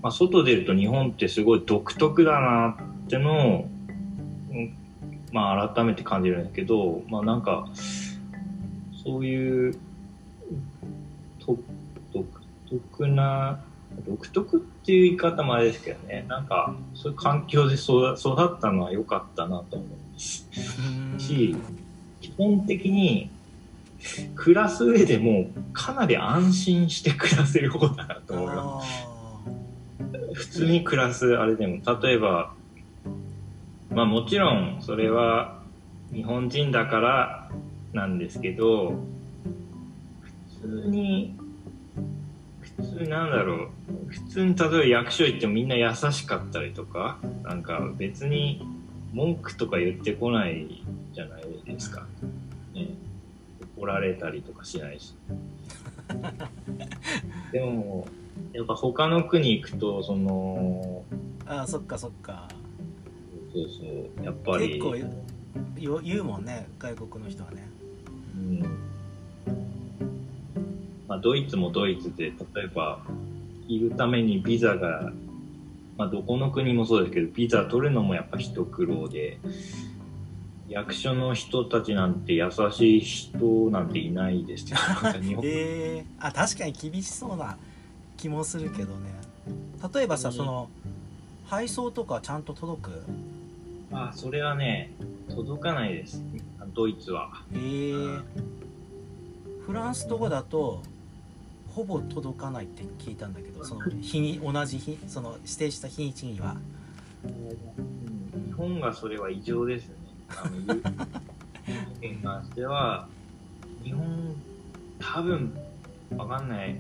[0.03, 3.69] まあ、外出ると日本ってすごい独特だなってのを、
[4.51, 4.75] うん
[5.33, 7.69] まあ、改めて感じるんだけど、まあ、なんか
[9.05, 9.75] そういう
[11.39, 11.57] と
[12.13, 12.27] 独
[12.69, 13.61] 特な
[14.07, 20.49] 独特っていう言い方もあれですけどねなんかそういう環境で育育ったのは良かったなと思います
[21.13, 21.19] うん。
[21.19, 21.57] し
[22.21, 23.31] 基本的に
[24.35, 32.55] 暮らす上でもかなり安心して暮らせる方だなと思いまあす普通に暮らすあれでも例えば
[33.91, 35.61] まあもちろんそれは
[36.13, 37.51] 日本人だから
[37.93, 38.95] なんですけど
[40.61, 41.37] 普通に
[42.61, 43.69] 普通なんだろう。
[44.09, 48.67] 普通に例えば役所行ってもみんな優しかったりとかなんか別に
[49.13, 50.83] 文句とか言ってこない
[51.13, 52.07] じゃないですか、
[52.75, 52.89] ね、
[53.81, 55.15] 怒られたりとかしないし。
[57.51, 58.07] でも
[58.53, 62.47] やっぱ他の国行くとそのーあーそっかそっか。
[63.53, 64.97] そうそうやっぱり結構
[65.81, 67.69] よ言うもんね外国の人はね。
[68.37, 68.61] うん。
[71.09, 73.03] まあ、ドイツもドイツで例えば
[73.67, 75.13] いるためにビザが、
[75.97, 79.41] まあ、どこの国もそうですけどビザ取るのもやっぱ一苦労で
[80.71, 83.39] 役所の人たちなんて優しい人
[83.73, 85.45] なんていないですよなんか日本。
[85.45, 87.57] ええあ確かに厳しそうな
[88.17, 89.11] 気もするけどね。
[89.93, 90.35] 例えばさうん。
[90.35, 90.71] その
[91.49, 93.03] 配送とかちゃんと届く？
[93.93, 94.93] あそれはね
[95.29, 96.23] 届かないです。
[96.73, 97.33] ドイツは。
[97.53, 98.19] ええ
[99.67, 100.83] フランスとかだと
[101.75, 106.57] ほぼ届かないって聞いたんだけどその 日に同じ日その指定した日にちには。
[107.25, 109.95] 日本がそれは異常ですね
[110.37, 110.57] あの
[112.03, 113.09] ゆに関しては
[113.83, 114.35] 日本
[114.99, 115.57] 多分
[116.17, 116.77] わかんない。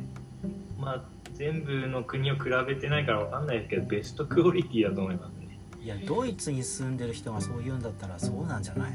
[0.78, 1.02] まあ
[1.34, 5.58] 全部の国を比べてないからわかんないですけどベストクオリティだと思いますね。
[5.82, 8.92] いやドイツに住んでる人がそう言うんだったらそうなんじゃない、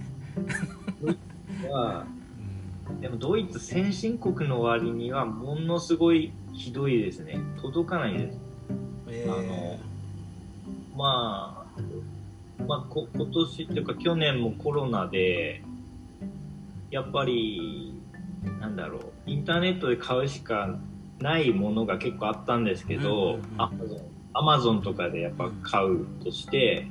[1.68, 2.06] は
[2.90, 7.40] うんでもドイツ先進国の割にはものすごいひどいですね。
[7.62, 8.38] 届かないです。
[9.10, 9.80] えあの
[10.96, 11.82] まあ、
[12.68, 15.64] まあ、こ今年っていうか去年もコロナで、
[16.92, 17.94] やっぱり、
[18.60, 20.78] なんだろう、インターネットで買うしか
[21.20, 24.00] ないものが結構あったんですけどうん、アマゾン、
[24.34, 26.88] アマゾンとかでやっぱ買うとして、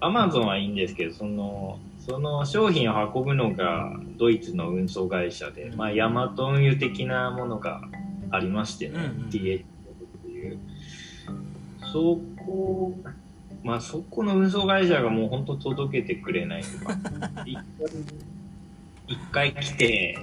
[0.00, 7.80] アマゾンはいいんですけど、その、その商品を運ぶのがドイツの運送会社で、まあ、ヤマト運輸的なものが
[8.30, 9.28] ありましてね、うんうん。
[9.28, 9.64] DH っ
[10.22, 10.58] ていう。
[11.92, 12.94] そこ、
[13.66, 16.96] まあそこの運送会社がもう本当届けてくれないとか、
[19.08, 20.16] 一回来て、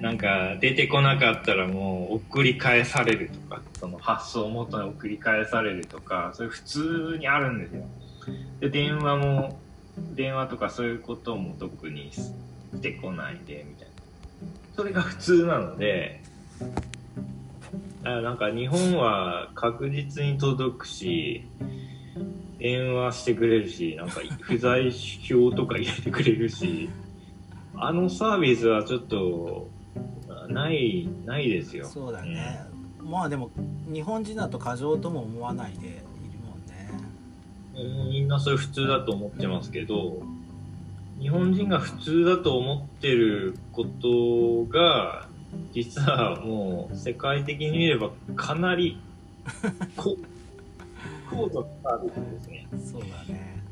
[0.00, 7.84] なんか出てこなかったらもう送り返されるとか、その発送元に送り返されるとか、それ普通にあるんですよ。
[8.58, 9.60] で、電話も、
[10.16, 12.32] 電話とかそういうことも特にし
[12.82, 13.94] てこないで、みたいな。
[14.74, 16.20] それが普通なので、
[16.58, 21.44] だからなんか日本は確実に届くし、
[22.58, 26.88] 電話してくれるし、なんか不在票とか入れてくれるし、
[27.76, 29.68] あのサービスはちょっと、
[30.48, 31.86] ない、ないですよ。
[31.86, 32.60] そうだね、
[33.00, 33.50] まあでも
[33.92, 35.96] 日本人だと過剰とも思わないでいる
[36.46, 36.90] もんね。
[38.04, 40.22] うんみんなそれ普通だと思ってますけど、
[41.20, 45.28] 日本人が普通だと思ってることが、
[45.72, 49.00] 実はもう世界的に見ればかなり
[49.96, 50.16] 高
[51.30, 52.66] 高度なサービスですね。
[52.92, 53.62] そうだね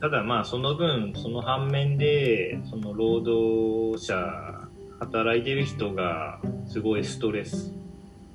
[0.00, 4.68] ただまあその分、その反面で、その労働者、
[5.00, 7.72] 働いてる人がすごいストレス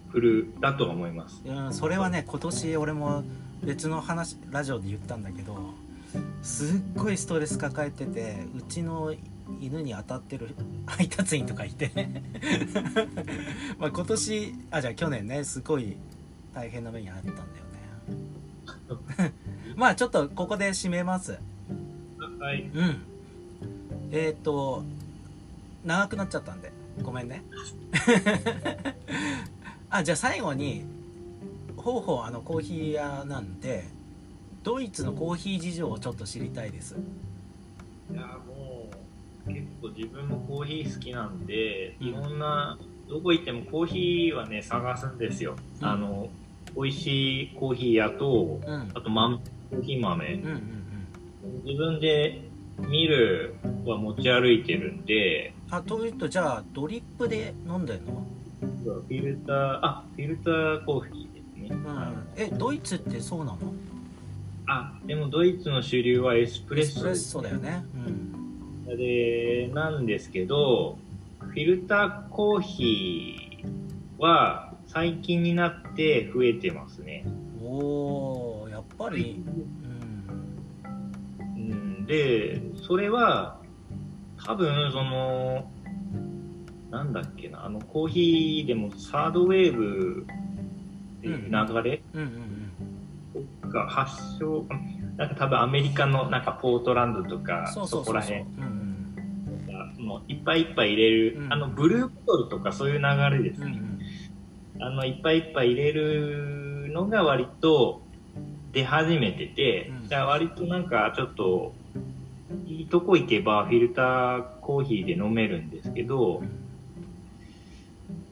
[0.10, 1.42] フルだと思います。
[1.46, 3.24] うんそれはね今年俺も
[3.64, 5.58] 別の話ラジオで言ったんだけど
[6.42, 9.14] すっごいストレス抱えててうちの
[9.60, 10.56] 犬に当たってる
[10.86, 11.92] 配達員とかいて
[13.78, 15.98] まあ今年あじゃあ去年ねすごい
[16.54, 17.65] 大変な目に遭ったんだよね
[19.76, 21.40] まあちょっとここで締めます。
[22.40, 22.70] はい。
[22.74, 23.02] うん。
[24.12, 24.84] えっ、と
[25.84, 26.72] 長くなっちゃったんで。
[27.02, 27.44] ごめんね。
[29.90, 30.84] あじゃあ最後に
[31.78, 33.86] ほうほうあのコーヒー屋なんで
[34.64, 36.96] ドイツのコーヒー事情をちょっと知りたいです。
[38.12, 38.90] いやも
[39.48, 42.78] う結構自分もコーヒー好きなんでいろんな
[43.08, 45.88] どこ行ってもコーヒーはね探すんですよ、うん。
[45.88, 46.30] あの
[46.76, 48.74] 美味しいコーヒー屋とうん。
[48.74, 50.34] うんあと豆コーヒー豆。
[50.34, 50.72] うんうん
[51.64, 52.42] 自分で
[52.80, 53.56] ミル
[53.86, 58.26] は持ち歩いてるんであというとじゃあドリップで飲んでんの？
[58.84, 62.28] フィルターあフィルターコーヒーですね、うん。
[62.36, 63.58] えドイツってそうなの？
[64.68, 67.86] あでもドイツの主流はエスプレッエスプレッソだよね。
[68.88, 68.98] うん。
[68.98, 70.98] で、なんですけど、
[71.40, 77.26] フィルターコーヒーは最近になって増えてますね。
[77.62, 79.44] おおやっぱり。
[80.86, 80.96] うん。
[81.58, 83.60] うん、で、それは
[84.46, 85.70] 多分その、
[86.92, 90.26] なんだっけな、あのコーヒーでもサードウェーブ
[91.20, 92.02] っていう流れ
[93.68, 94.66] が発祥、
[95.18, 98.46] なんか多分アメリカのなんかポートランドとうかんそこら辺
[100.30, 101.52] いっぱいいっぱい入れる、うん。
[101.52, 103.66] あのブルーボトルとかそういう流れですね。
[103.66, 103.95] うんうん
[104.80, 108.02] あの、いっぱいいっぱい入れるのが割と
[108.72, 110.08] 出始めてて、うん。
[110.10, 111.74] じゃあ割となんかちょっと、
[112.68, 116.44] いいとこ行けばフィルターコーヒーで飲めるんですけど、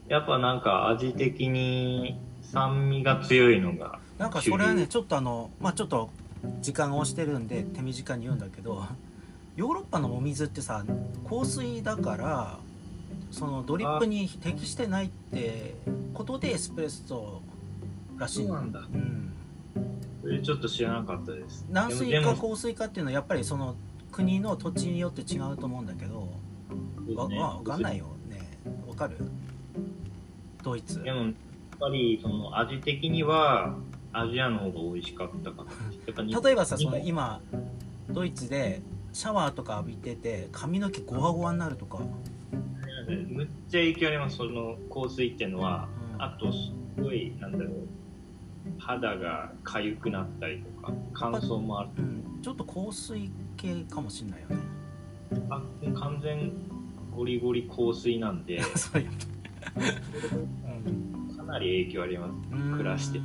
[0.08, 6.10] やっぱなんか味的に酸味が強いのが、なんかそれはねちょっとあのまあちょっと
[6.60, 8.86] 時間が押してるんで手短に言うんだけど
[9.56, 10.84] ヨーロッパのお水ってさ
[11.28, 12.58] 香水だから
[13.34, 15.74] そのドリップに適してないって
[16.14, 17.42] ことでエスプレッソ
[18.16, 18.46] らしい。
[18.46, 18.80] そうなんだ。
[18.80, 19.32] うん、
[20.22, 21.66] それちょっと知らなかったです。
[21.68, 23.74] 軟水か香水かっていうのはやっぱりその
[24.12, 26.28] 国の土地によって違うと思うんだけど。
[27.14, 28.06] わでもわわかんないよ。
[28.28, 28.40] ね。
[28.86, 29.16] わかる？
[30.62, 31.02] ドイツ。
[31.02, 31.32] でも、やっ
[31.80, 33.74] ぱりその味的には
[34.12, 36.40] アジアの方が美味しかったかな。
[36.40, 37.40] 例えばさその今
[38.08, 38.80] ドイツで
[39.12, 41.98] シャワーとか浴びてて髪の毛ゴワゴワになるとか、
[43.06, 45.88] むっちゃ影響あります、その香水っていうのは。
[46.14, 46.22] うん。
[46.22, 47.70] あと、すごい、なんだろう、
[48.78, 51.90] 肌が痒くなったりとか、乾燥もある。
[51.98, 54.56] うん、ちょっと香水系かもしんないよね。
[55.50, 55.62] あ
[55.98, 56.52] 完全
[57.14, 58.60] ゴリゴリ香水なんで。
[58.76, 59.10] そうや
[61.36, 63.20] かなり影響ありますうん暮らして。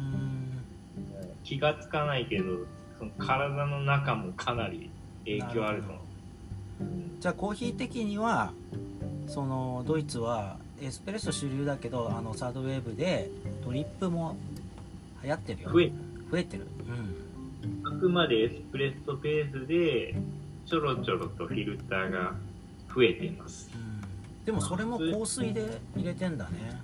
[1.43, 2.65] 気がつかないけど
[2.97, 4.89] その体の中もかなり
[5.25, 6.83] 影響あると思う。
[6.83, 8.53] うんじゃあコーヒー的には
[9.29, 13.29] そのドイツはエスプレッソ主流だけどあのサードウェーブで
[13.63, 14.35] ドリップも
[15.23, 15.69] 流行ってるよ。
[15.71, 15.91] 増え
[16.31, 16.65] 増えてる。
[16.87, 17.95] うん。
[17.95, 20.15] あくまでエスプレッソペースで
[20.65, 22.33] ちょろちょろとフィルターが
[22.93, 23.69] 増えています。
[23.75, 24.45] うん。
[24.45, 26.81] でもそれも香水で入れてんだね。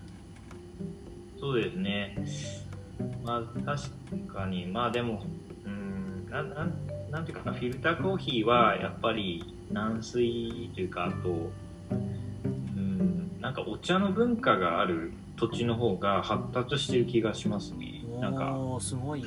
[1.39, 2.15] そうですね。
[3.23, 3.89] まあ確
[4.31, 4.67] かに。
[4.67, 5.25] まあでも
[5.65, 6.73] うんなんなん
[7.09, 7.57] なんていうかな。
[7.57, 11.49] フィルターコーヒーはやっぱり軟水というかあと
[12.45, 13.31] うん。
[13.41, 18.03] なんかお茶の文化がある土地の方が発達してる気がしますね。
[18.19, 18.55] なんか。
[18.79, 19.23] すごい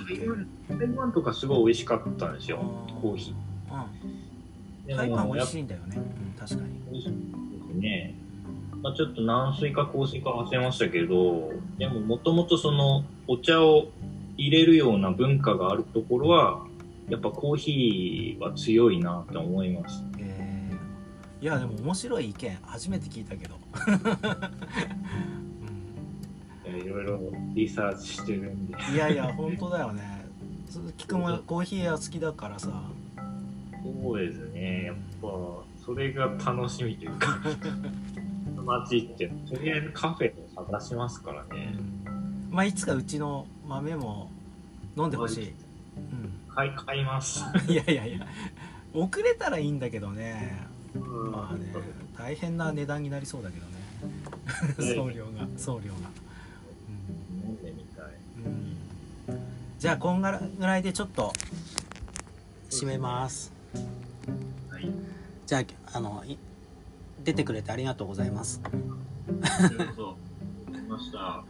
[0.68, 2.58] 台湾とかすごい美味しかったんですよ。
[3.02, 3.34] コーヒ
[3.70, 4.92] うん。
[4.92, 6.02] ー台湾美味いしいんだよね、うん、
[6.38, 7.80] 確かに。
[7.80, 8.14] ね。
[8.82, 13.88] まあ、ちょっと軟水か硬水か忘れましたけどでももともとそのお茶を
[14.36, 16.64] 入れるような文化があるところは
[17.08, 20.04] やっぱコーヒーは強いなと思います。
[20.18, 20.27] えー
[21.40, 23.54] いやでも面白い意見初めて聞いたけど、
[26.68, 27.20] いろいろ
[27.54, 28.76] リサーチしてるんで。
[28.76, 30.26] うん、いやいや本当だよね。
[30.68, 32.82] 鈴木君もコーヒー屋好きだからさ。
[34.02, 34.86] そうですね。
[34.86, 35.28] やっぱ
[35.86, 37.38] それが楽しみというか。
[38.66, 41.72] 街行ってとりあえずカフェを探しますからね。
[42.50, 44.28] まあいつかうちの豆も
[44.96, 45.52] 飲んでほしい、
[46.48, 47.44] 買い買います。
[47.68, 48.26] うん、 いやいやいや。
[48.92, 50.58] 遅れたらいいんだけどね。
[50.72, 51.72] うんまあね
[52.16, 53.78] 大変な値段になりそうだけどね。
[54.94, 56.10] 送料が送料が、
[58.38, 58.44] うん。
[58.44, 58.76] うん、
[59.78, 60.28] じゃあこんぐ
[60.66, 61.32] らいでちょっと
[62.70, 63.52] 締めます。
[64.70, 64.90] はい。
[65.46, 65.58] じゃ
[65.92, 66.38] ああのい
[67.24, 68.60] 出てくれてありがとうございます。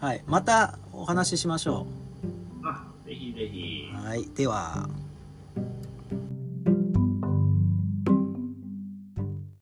[0.01, 0.23] はい。
[0.27, 1.87] またお話ししましょ
[2.65, 3.91] あぜひぜひ。
[3.93, 4.27] うはい。
[4.35, 4.89] ではは